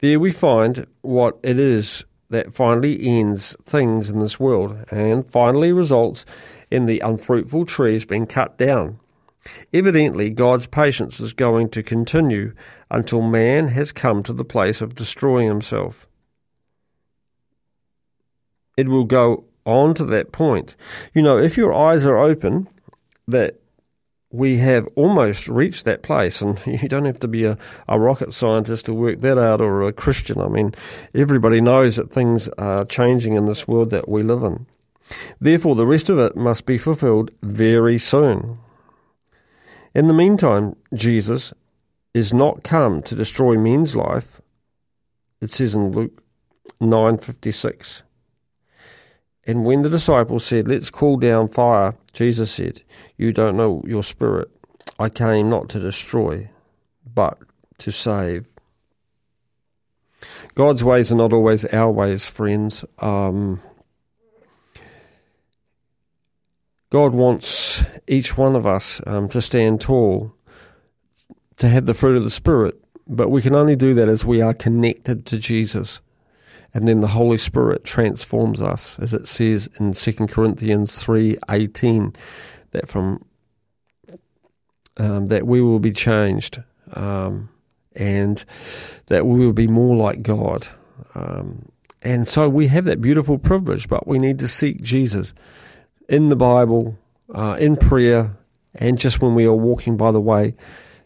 [0.00, 5.72] There we find what it is that finally ends things in this world and finally
[5.72, 6.26] results
[6.70, 8.98] in the unfruitful trees being cut down.
[9.72, 12.54] Evidently, God's patience is going to continue
[12.90, 16.06] until man has come to the place of destroying himself.
[18.76, 20.76] It will go on to that point.
[21.14, 22.68] You know, if your eyes are open,
[23.26, 23.60] that
[24.30, 28.32] we have almost reached that place, and you don't have to be a, a rocket
[28.34, 30.40] scientist to work that out or a Christian.
[30.40, 30.74] I mean,
[31.14, 34.66] everybody knows that things are changing in this world that we live in.
[35.40, 38.58] Therefore, the rest of it must be fulfilled very soon.
[39.96, 41.54] In the meantime, Jesus
[42.12, 44.42] is not come to destroy men's life.
[45.40, 46.22] It says in Luke
[46.82, 48.02] 9:56.
[49.44, 52.82] And when the disciples said, "Let's call down fire," Jesus said,
[53.16, 54.50] "You don't know your spirit.
[54.98, 56.50] I came not to destroy,
[57.14, 57.38] but
[57.78, 58.52] to save."
[60.54, 62.84] God's ways are not always our ways, friends.
[62.98, 63.62] Um,
[66.90, 70.34] God wants each one of us um, to stand tall,
[71.56, 74.40] to have the fruit of the Spirit, but we can only do that as we
[74.40, 76.00] are connected to Jesus.
[76.74, 82.14] And then the Holy Spirit transforms us, as it says in 2 Corinthians 3.18,
[82.72, 83.24] that from
[84.98, 86.62] um, that we will be changed
[86.94, 87.48] um,
[87.94, 88.44] and
[89.06, 90.66] that we will be more like God.
[91.14, 91.70] Um,
[92.02, 95.34] and so we have that beautiful privilege, but we need to seek Jesus
[96.08, 96.98] in the Bible,
[97.34, 98.36] uh, in prayer,
[98.74, 100.54] and just when we are walking by the way,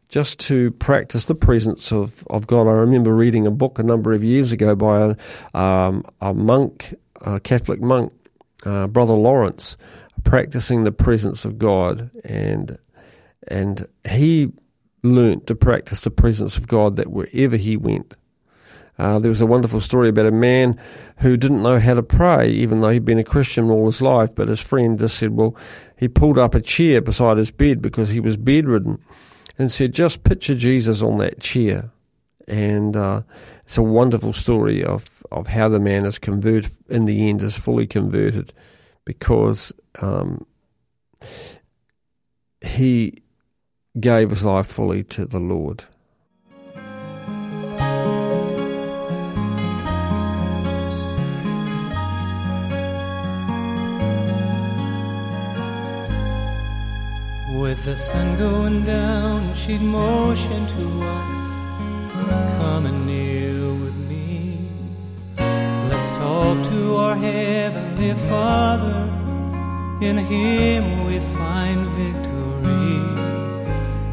[0.09, 2.67] just to practice the presence of, of God.
[2.67, 5.15] I remember reading a book a number of years ago by
[5.55, 8.13] a, um, a monk, a Catholic monk,
[8.67, 9.77] uh, Brother Lawrence,
[10.25, 12.77] practicing the presence of God, and
[13.49, 14.53] and he
[15.03, 18.17] learnt to practice the presence of God that wherever he went,
[19.01, 20.79] uh, there was a wonderful story about a man
[21.19, 24.35] who didn't know how to pray, even though he'd been a Christian all his life.
[24.35, 25.57] But his friend just said, well,
[25.97, 29.03] he pulled up a chair beside his bed because he was bedridden
[29.59, 31.91] and said, just picture Jesus on that chair.
[32.47, 33.23] And uh,
[33.63, 37.57] it's a wonderful story of, of how the man is converted, in the end, is
[37.57, 38.53] fully converted
[39.07, 39.73] because
[40.03, 40.45] um,
[42.61, 43.23] he
[43.99, 45.85] gave his life fully to the Lord.
[57.71, 60.85] With the sun going down, she'd motion to
[61.19, 61.37] us,
[62.59, 64.59] Come and kneel with me.
[65.89, 68.99] Let's talk to our Heavenly Father.
[70.03, 72.99] In Him we find victory.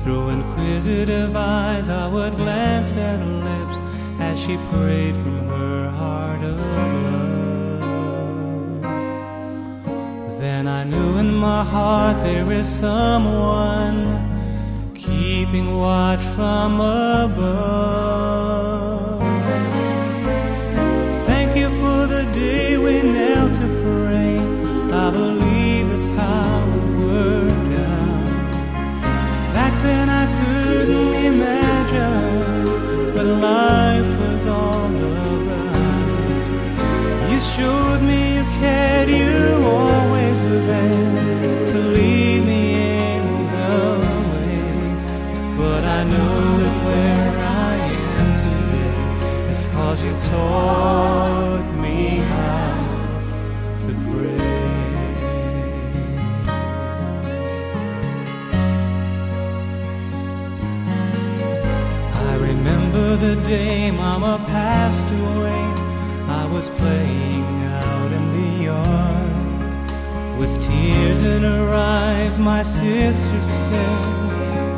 [0.02, 3.80] Through inquisitive eyes, I would glance at her lips
[4.20, 7.27] as she prayed from her heart of love.
[10.50, 14.00] Then I knew in my heart there is someone
[14.96, 16.80] keeping watch from
[17.20, 17.60] above.
[21.30, 24.34] Thank you for the day we knelt to pray.
[25.04, 28.52] I believe it's how it worked out.
[29.58, 32.36] Back then I couldn't imagine
[33.16, 34.96] what life was all
[35.36, 35.88] about.
[37.32, 39.36] You showed me you cared, you
[39.74, 40.07] all
[40.66, 41.07] were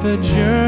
[0.02, 0.59] the journey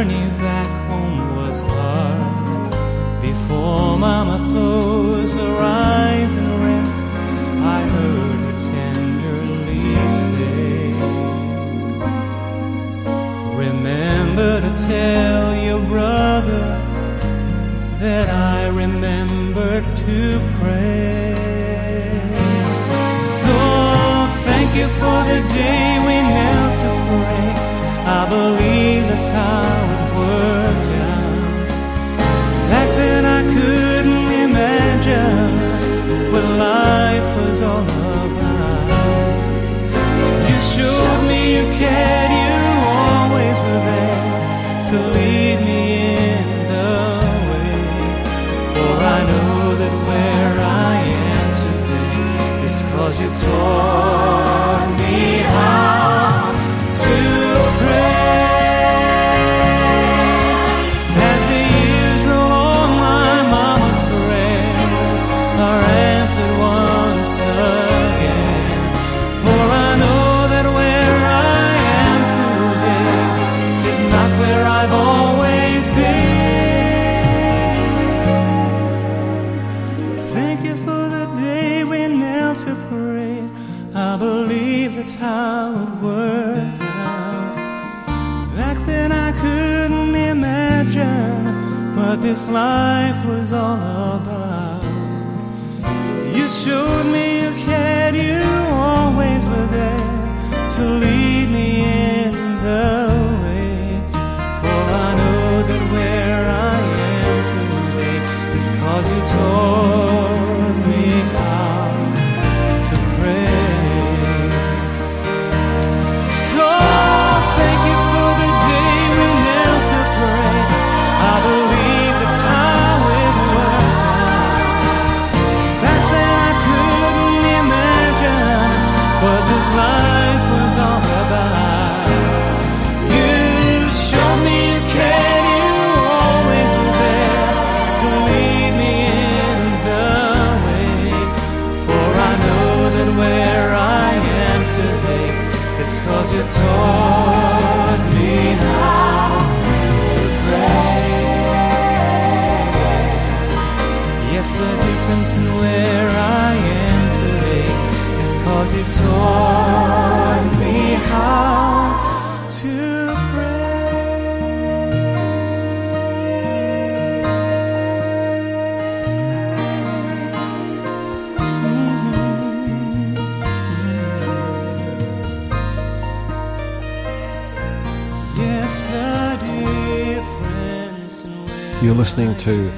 [181.82, 182.72] You're listening to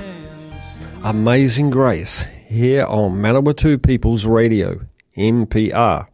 [1.04, 4.80] Amazing Grace here on Manawatu People's Radio,
[5.18, 6.08] MPR.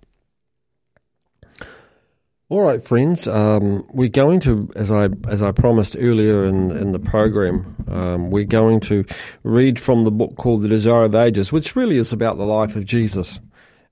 [2.49, 6.91] All right, friends, um, we're going to, as I as I promised earlier in, in
[6.91, 9.05] the program, um, we're going to
[9.43, 12.75] read from the book called The Desire of Ages, which really is about the life
[12.75, 13.39] of Jesus.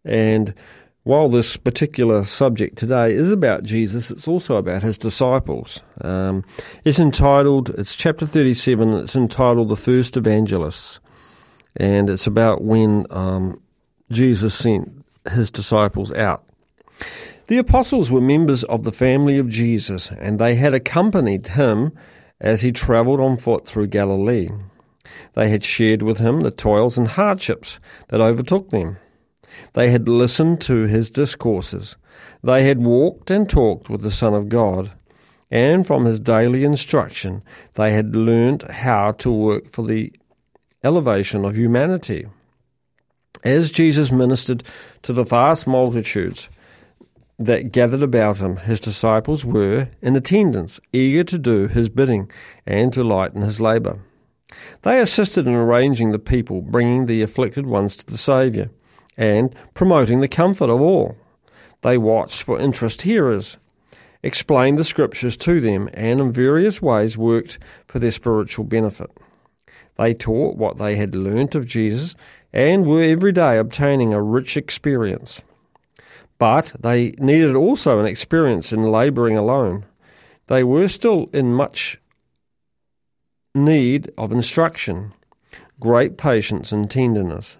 [0.06, 0.56] And
[1.08, 5.82] while this particular subject today is about Jesus, it's also about his disciples.
[6.01, 6.43] Um,
[6.84, 10.99] it's entitled, it's chapter 37, it's entitled The First Evangelists.
[11.78, 13.62] And it's about when um,
[14.12, 16.43] Jesus sent his disciples out.
[17.47, 21.93] The apostles were members of the family of Jesus, and they had accompanied him
[22.41, 24.49] as he travelled on foot through Galilee.
[25.36, 27.80] They had shared with him the toils and hardships
[28.10, 28.97] that overtook them.
[29.74, 31.97] They had listened to his discourses.
[32.43, 34.91] They had walked and talked with the Son of God.
[35.49, 37.41] And from his daily instruction,
[37.76, 40.12] they had learnt how to work for the
[40.84, 42.28] elevation of humanity.
[43.43, 44.64] As Jesus ministered
[45.03, 46.49] to the vast multitudes
[47.39, 52.30] that gathered about him, his disciples were in attendance, eager to do his bidding
[52.66, 53.99] and to lighten his labour.
[54.82, 58.70] They assisted in arranging the people, bringing the afflicted ones to the Saviour,
[59.18, 61.18] and promoting the comfort of all.
[61.82, 63.57] They watched for interest hearers,
[64.24, 69.09] explained the Scriptures to them, and in various ways worked for their spiritual benefit.
[69.95, 72.15] They taught what they had learnt of Jesus
[72.53, 75.43] and were every day obtaining a rich experience.
[76.39, 79.86] But they needed also an experience in labouring alone.
[80.47, 81.99] They were still in much
[83.55, 85.13] need of instruction,
[85.80, 87.57] great patience and tenderness.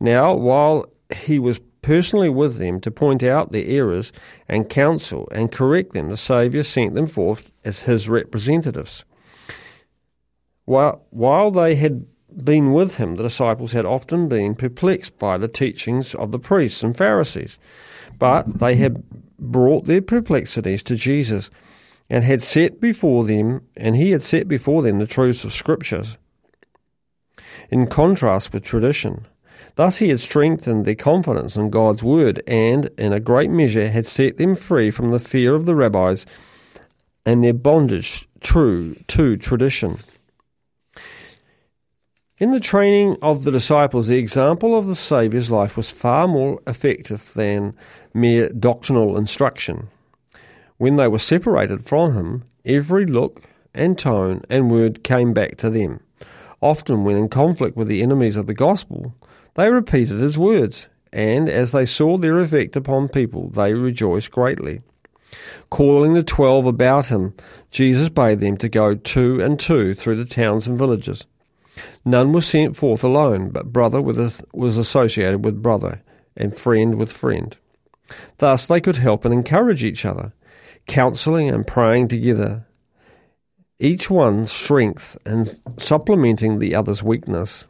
[0.00, 4.12] Now, while he was personally with them to point out their errors
[4.48, 9.04] and counsel and correct them, the Saviour sent them forth as his representatives.
[10.64, 12.06] While, while they had
[12.44, 16.82] been with him, the disciples had often been perplexed by the teachings of the priests
[16.82, 17.58] and Pharisees,
[18.18, 19.04] but they had
[19.38, 21.50] brought their perplexities to Jesus
[22.10, 26.18] and had set before them, and he had set before them the truths of Scriptures,
[27.70, 29.26] in contrast with tradition.
[29.76, 34.06] Thus he had strengthened their confidence in God's word, and in a great measure had
[34.06, 36.26] set them free from the fear of the rabbis
[37.26, 39.98] and their bondage true to tradition.
[42.38, 46.60] In the training of the disciples, the example of the Saviour's life was far more
[46.66, 47.74] effective than
[48.14, 49.88] mere doctrinal instruction.
[50.78, 53.42] When they were separated from him, every look
[53.74, 56.00] and tone and word came back to them.
[56.60, 59.14] Often, when in conflict with the enemies of the gospel,
[59.56, 64.82] they repeated his words, and as they saw their effect upon people, they rejoiced greatly.
[65.70, 67.34] Calling the twelve about him,
[67.70, 71.26] Jesus bade them to go two and two through the towns and villages.
[72.04, 76.02] None was sent forth alone, but brother was associated with brother,
[76.36, 77.56] and friend with friend.
[78.38, 80.32] Thus they could help and encourage each other
[80.86, 82.66] counseling and praying together,
[83.78, 87.66] each one's strength and supplementing the other's weakness.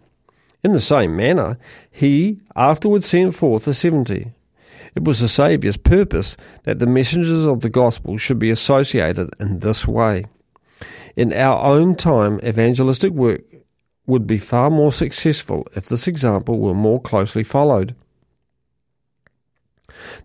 [0.65, 1.59] In the same manner,
[1.91, 4.33] he afterwards sent forth the seventy.
[4.95, 9.61] It was the Saviour's purpose that the messengers of the gospel should be associated in
[9.61, 10.25] this way.
[11.15, 13.43] In our own time, evangelistic work
[14.07, 17.95] would be far more successful if this example were more closely followed.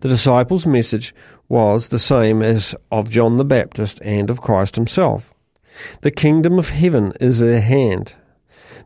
[0.00, 1.14] The disciples' message
[1.48, 5.32] was the same as of John the Baptist and of Christ himself.
[6.02, 8.14] The kingdom of heaven is at hand.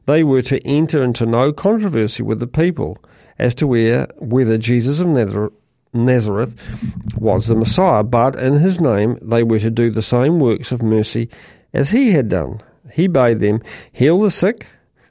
[0.06, 2.98] They were to enter into no controversy with the people
[3.38, 5.08] as to where, whether Jesus of
[5.92, 10.72] Nazareth was the Messiah, but in his name they were to do the same works
[10.72, 11.28] of mercy
[11.72, 12.60] as he had done.
[12.92, 13.60] He bade them
[13.92, 14.66] heal the sick,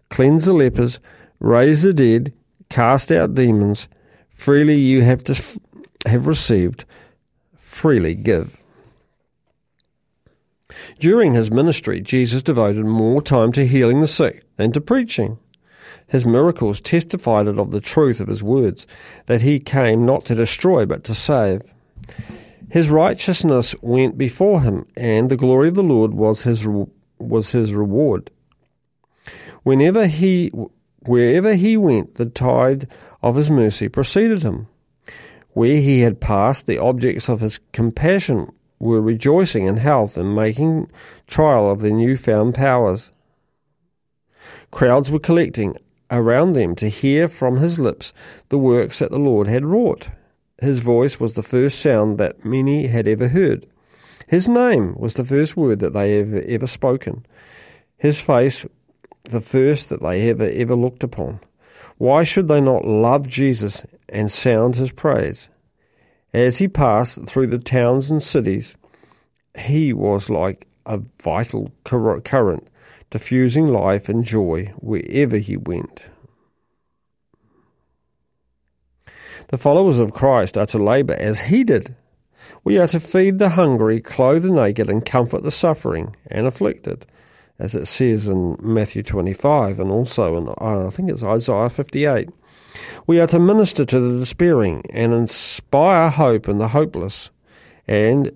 [0.10, 1.00] cleanse the lepers,
[1.39, 2.34] raise the dead,
[2.70, 3.88] cast out demons.
[4.30, 5.60] Freely you have to
[6.06, 6.86] have received,
[7.56, 8.60] freely give.
[11.00, 15.38] During his ministry, Jesus devoted more time to healing the sick than to preaching.
[16.08, 18.86] His miracles testified of the truth of his words,
[19.26, 21.62] that he came not to destroy but to save.
[22.70, 26.68] His righteousness went before him, and the glory of the Lord was his
[27.18, 28.32] was his reward.
[29.64, 30.52] Whenever he
[31.00, 32.88] wherever he went, the tide
[33.22, 34.68] of his mercy preceded him.
[35.54, 40.90] Where he had passed, the objects of his compassion were rejoicing in health and making
[41.28, 43.12] trial of their new-found powers.
[44.72, 45.76] Crowds were collecting
[46.12, 48.14] around them to hear from his lips
[48.50, 50.10] the works that the Lord had wrought.
[50.60, 53.66] His voice was the first sound that many had ever heard.
[54.28, 57.26] His name was the first word that they ever ever spoken.
[57.98, 58.66] His face
[59.26, 61.40] the first that they ever ever looked upon.
[61.98, 65.50] Why should they not love Jesus and sound his praise?
[66.36, 68.76] As he passed through the towns and cities,
[69.58, 72.68] he was like a vital current,
[73.10, 76.10] diffusing life and joy wherever he went.
[79.48, 81.96] The followers of Christ are to labour as he did.
[82.66, 87.06] We are to feed the hungry, clothe the naked, and comfort the suffering and afflicted
[87.58, 92.30] as it says in Matthew 25 and also in, uh, I think it's Isaiah 58.
[93.08, 97.32] We are to minister to the despairing and inspire hope in the hopeless.
[97.88, 98.32] And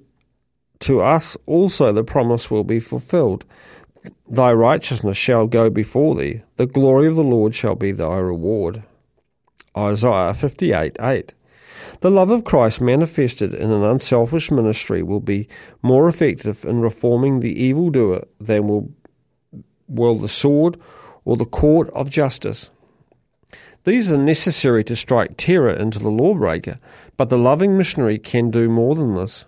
[0.79, 3.45] to us also the promise will be fulfilled.
[4.29, 8.83] Thy righteousness shall go before thee, the glory of the Lord shall be thy reward.
[9.77, 11.33] Isaiah 58 8.
[12.01, 15.47] The love of Christ manifested in an unselfish ministry will be
[15.81, 18.91] more effective in reforming the evildoer than will
[19.87, 20.77] will the sword
[21.25, 22.69] or the court of justice.
[23.83, 26.79] These are necessary to strike terror into the lawbreaker,
[27.17, 29.45] but the loving missionary can do more than this.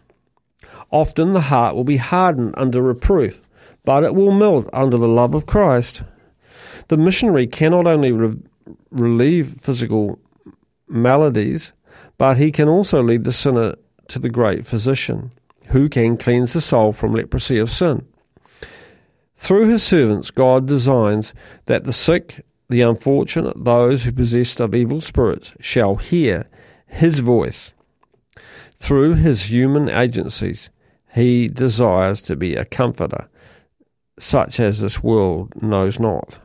[0.90, 3.42] Often the heart will be hardened under reproof,
[3.86, 6.04] but it will melt under the love of Christ.
[6.88, 8.38] The missionary cannot only re-
[8.90, 10.20] relieve physical
[10.88, 11.74] maladies,
[12.18, 13.76] but he can also lead the sinner
[14.10, 15.32] to the great physician,
[15.68, 18.06] who can cleanse the soul from leprosy of sin.
[19.36, 21.34] Through his servants, God designs
[21.66, 26.48] that the sick, the unfortunate, those who possessed of evil spirits shall hear
[26.88, 27.74] his voice.
[28.76, 30.72] Through his human agencies,
[31.14, 33.30] he desires to be a comforter,
[34.18, 36.40] such as this world knows not.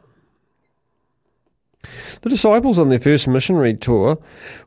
[2.22, 4.18] The disciples on their first missionary tour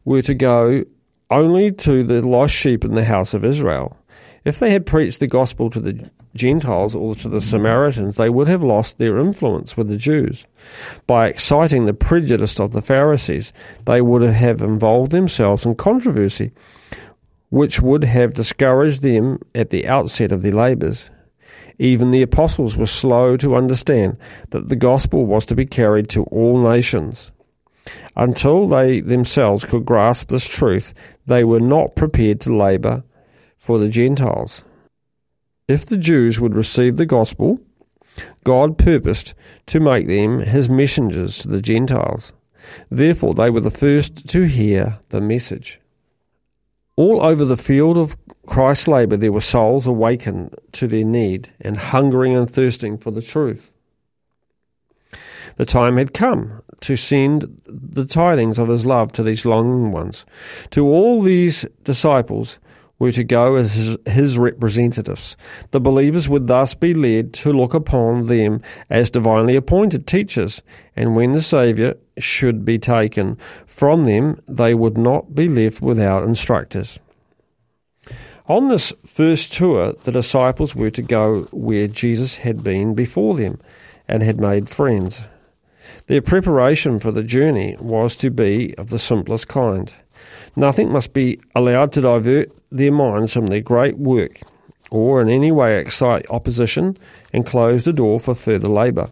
[0.05, 0.83] were to go
[1.29, 3.98] only to the lost sheep in the house of Israel.
[4.45, 8.47] If they had preached the gospel to the Gentiles or to the Samaritans, they would
[8.47, 10.45] have lost their influence with the Jews.
[11.07, 13.51] By exciting the prejudice of the Pharisees,
[13.85, 16.51] they would have involved themselves in controversy,
[17.49, 21.09] which would have discouraged them at the outset of their labours.
[21.77, 24.17] Even the apostles were slow to understand
[24.51, 27.31] that the gospel was to be carried to all nations.
[28.15, 30.93] Until they themselves could grasp this truth,
[31.25, 33.03] they were not prepared to labour
[33.59, 34.63] for the Gentiles.
[35.67, 37.59] If the Jews would receive the gospel,
[38.43, 39.35] God purposed
[39.67, 42.33] to make them his messengers to the Gentiles.
[42.89, 45.79] Therefore, they were the first to hear the message.
[46.95, 51.77] All over the field of Christ's labour, there were souls awakened to their need and
[51.77, 53.71] hungering and thirsting for the truth.
[55.55, 60.25] The time had come to send the tidings of his love to these longing ones.
[60.71, 62.59] To all these disciples
[62.99, 65.35] were to go as his, representatives.
[65.71, 70.61] The believers would thus be led to look upon them as divinely appointed teachers,
[70.95, 76.23] and when the Saviour should be taken from them, they would not be left without
[76.23, 76.99] instructors.
[78.47, 83.59] On this first tour, the disciples were to go where Jesus had been before them
[84.07, 85.27] and had made friends.
[86.09, 89.93] Their preparation for the journey was to be of the simplest kind.
[90.55, 94.41] Nothing must be allowed to divert their minds from their great work,
[94.89, 96.97] or in any way excite opposition
[97.31, 99.11] and close the door for further labour.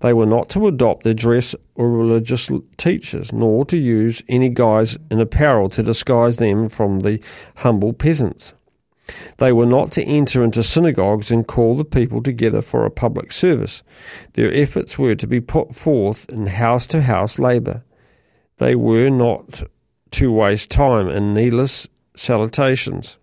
[0.00, 4.98] They were not to adopt the dress of religious teachers, nor to use any guise
[5.10, 7.18] in apparel to disguise them from the
[7.56, 8.52] humble peasants.
[9.38, 13.32] They were not to enter into synagogues and call the people together for a public
[13.32, 13.82] service.
[14.34, 17.84] Their efforts were to be put forth in house to house labour.
[18.58, 19.62] They were not
[20.12, 23.18] to waste time in needless salutations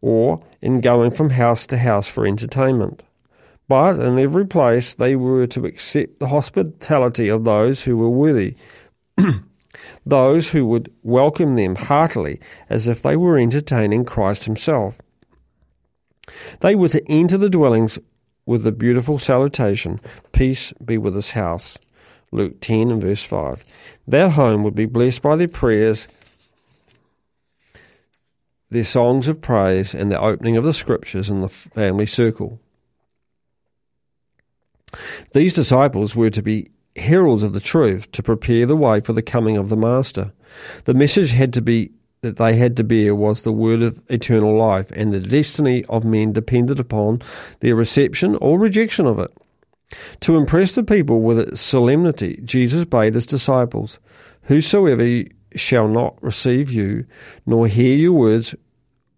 [0.00, 3.02] or in going from house to house for entertainment.
[3.68, 8.56] But in every place they were to accept the hospitality of those who were worthy
[10.04, 15.00] those who would welcome them heartily as if they were entertaining Christ Himself.
[16.60, 17.98] They were to enter the dwellings
[18.46, 20.00] with the beautiful salutation,
[20.32, 21.78] Peace be with this house.
[22.32, 23.64] Luke 10 and verse 5.
[24.08, 26.08] That home would be blessed by their prayers,
[28.70, 32.58] their songs of praise, and the opening of the scriptures in the family circle.
[35.32, 39.22] These disciples were to be heralds of the truth to prepare the way for the
[39.22, 40.32] coming of the Master.
[40.84, 41.90] The message had to be
[42.20, 46.04] that they had to bear was the word of eternal life, and the destiny of
[46.04, 47.20] men depended upon
[47.60, 49.30] their reception or rejection of it.
[50.20, 53.98] To impress the people with its solemnity, Jesus bade his disciples,
[54.44, 55.24] Whosoever
[55.54, 57.04] shall not receive you,
[57.44, 58.54] nor hear your words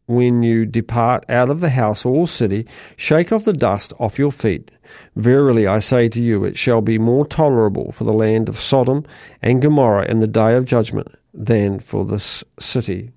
[0.07, 4.33] when you depart out of the house or city, shake off the dust off your
[4.33, 4.71] feet.
[5.17, 9.05] Verily I say to you, it shall be more tolerable for the land of Sodom
[9.43, 13.13] and Gomorrah in the day of judgment than for this city.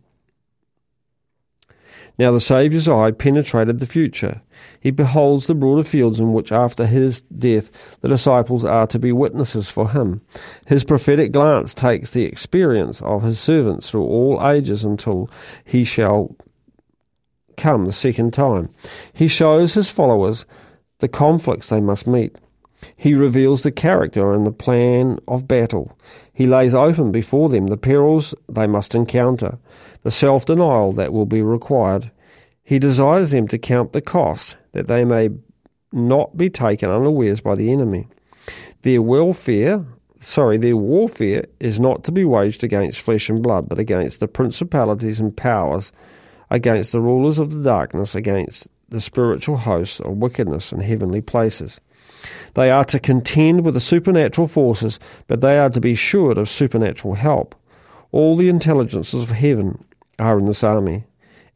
[2.18, 4.42] Now the Saviour's eye penetrated the future.
[4.82, 9.14] He beholds the broader fields in which, after his death, the disciples are to be
[9.14, 10.20] witnesses for him.
[10.68, 15.30] His prophetic glance takes the experience of his servants through all ages until
[15.64, 16.36] he shall
[17.60, 18.70] come the second time.
[19.14, 20.46] He shows his followers
[21.00, 22.36] the conflicts they must meet.
[22.96, 25.98] He reveals the character and the plan of battle.
[26.34, 29.60] He lays open before them the perils they must encounter,
[30.04, 32.12] the self denial that will be required.
[32.64, 35.30] He desires them to count the cost, that they may
[35.92, 38.08] not be taken unawares by the enemy.
[38.84, 39.84] Their welfare,
[40.20, 44.28] sorry, their warfare is not to be waged against flesh and blood, but against the
[44.28, 45.92] principalities and powers
[46.50, 51.80] against the rulers of the darkness, against the spiritual hosts of wickedness in heavenly places.
[52.56, 56.50] They are to contend with the supernatural forces, but they are to be assured of
[56.50, 57.56] supernatural help.
[58.12, 59.84] All the intelligences of heaven
[60.18, 61.06] are in this army,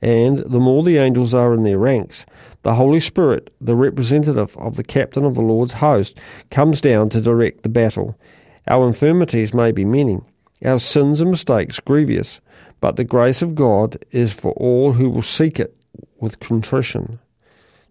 [0.01, 2.25] and the more the angels are in their ranks.
[2.61, 6.19] The Holy Spirit, the representative of the captain of the Lord's host,
[6.51, 8.17] comes down to direct the battle.
[8.67, 10.19] Our infirmities may be many,
[10.63, 12.41] our sins and mistakes grievous,
[12.81, 15.75] but the grace of God is for all who will seek it
[16.19, 17.19] with contrition.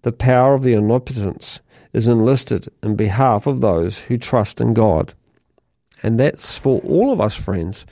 [0.02, 1.60] The power of the omnipotence
[1.92, 5.14] is enlisted in behalf of those who trust in God.
[6.02, 7.86] And that's for all of us, friends.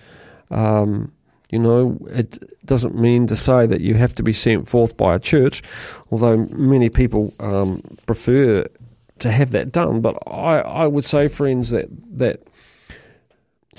[0.51, 1.12] Um,
[1.51, 5.14] you know, it doesn't mean to say that you have to be sent forth by
[5.14, 5.62] a church,
[6.11, 8.64] although many people um, prefer
[9.18, 10.01] to have that done.
[10.01, 12.43] But I, I would say, friends, that, that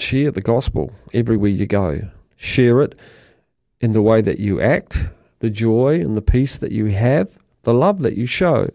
[0.02, 2.10] share the gospel everywhere you go.
[2.36, 3.00] Share it
[3.80, 7.74] in the way that you act, the joy and the peace that you have, the
[7.74, 8.70] love that you show.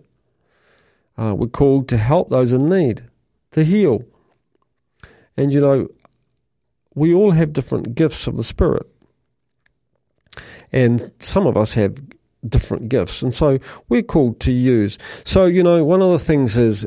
[1.18, 3.02] Uh, we're called to help those in need,
[3.52, 4.04] to heal.
[5.36, 5.88] And you know,
[6.94, 8.86] we all have different gifts of the Spirit.
[10.72, 11.96] And some of us have
[12.44, 13.22] different gifts.
[13.22, 13.58] And so
[13.88, 14.98] we're called to use.
[15.24, 16.86] So, you know, one of the things is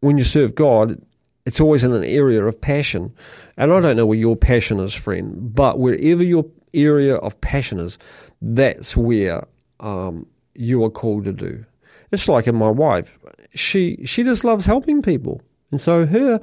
[0.00, 1.00] when you serve God,
[1.46, 3.14] it's always in an area of passion.
[3.56, 7.80] And I don't know where your passion is, friend, but wherever your area of passion
[7.80, 7.98] is,
[8.42, 9.46] that's where
[9.80, 11.64] um, you are called to do.
[12.12, 13.18] It's like in my wife.
[13.54, 15.40] She she just loves helping people.
[15.70, 16.40] And so her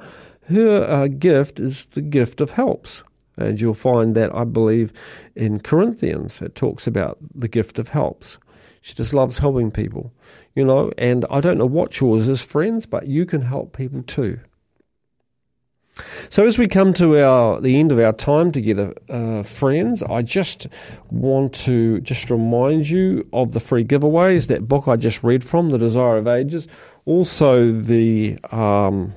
[0.48, 3.04] her uh, gift is the gift of helps.
[3.36, 4.92] And you'll find that, I believe,
[5.36, 8.38] in Corinthians, it talks about the gift of helps.
[8.80, 10.12] She just loves helping people,
[10.56, 10.90] you know.
[10.98, 14.40] And I don't know what yours is, friends, but you can help people too.
[16.30, 20.22] So as we come to our the end of our time together, uh, friends, I
[20.22, 20.68] just
[21.10, 24.48] want to just remind you of the free giveaways.
[24.48, 26.68] That book I just read from, The Desire of Ages,
[27.04, 28.38] also the.
[28.52, 29.14] Um,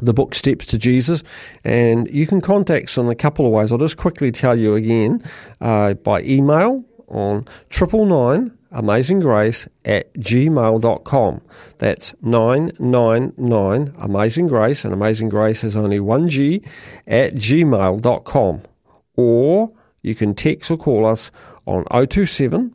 [0.00, 1.24] the book Steps to Jesus,
[1.64, 3.72] and you can contact us in a couple of ways.
[3.72, 5.24] I'll just quickly tell you again
[5.60, 11.40] uh, by email on triple nine amazing grace at gmail.com.
[11.78, 16.62] That's 999 amazing grace, and amazing grace is only one G
[17.06, 18.62] at gmail.com.
[19.16, 21.30] Or you can text or call us
[21.66, 22.74] on 027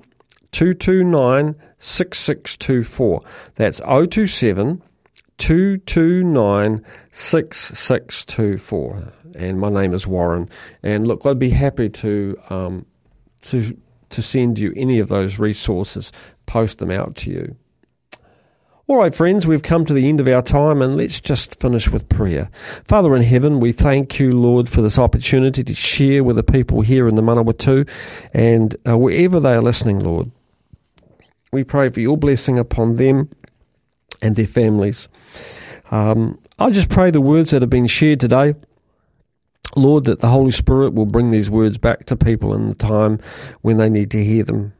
[0.51, 3.21] 229 6624.
[3.55, 4.81] That's 027
[5.37, 9.13] 229 6624.
[9.35, 10.49] And my name is Warren.
[10.83, 12.85] And look, I'd be happy to um,
[13.43, 13.75] to
[14.13, 16.11] to send you any of those resources,
[16.45, 17.55] post them out to you.
[18.85, 21.89] All right, friends, we've come to the end of our time and let's just finish
[21.89, 22.49] with prayer.
[22.83, 26.81] Father in heaven, we thank you, Lord, for this opportunity to share with the people
[26.81, 27.89] here in the Manawatu
[28.33, 30.31] and uh, wherever they are listening, Lord.
[31.53, 33.29] We pray for your blessing upon them
[34.21, 35.07] and their families.
[35.89, 38.53] Um, I just pray the words that have been shared today
[39.75, 43.19] Lord, that the Holy Spirit will bring these words back to people in the time
[43.61, 44.73] when they need to hear them.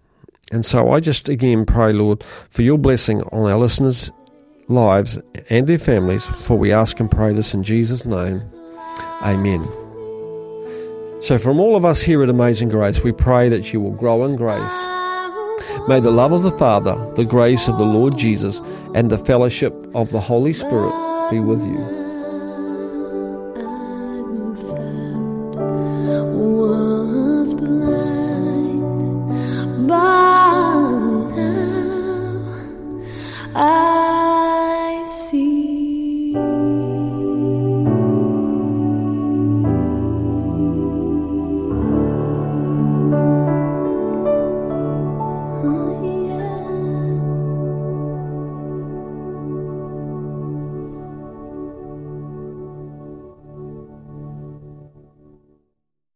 [0.52, 4.12] And so I just again pray, Lord, for your blessing on our listeners'
[4.68, 5.18] lives
[5.50, 8.42] and their families, for we ask and pray this in Jesus' name.
[9.22, 9.68] Amen.
[11.22, 14.26] So, from all of us here at Amazing Grace, we pray that you will grow
[14.26, 14.60] in grace.
[15.88, 18.60] May the love of the Father, the grace of the Lord Jesus,
[18.94, 20.94] and the fellowship of the Holy Spirit
[21.32, 22.03] be with you.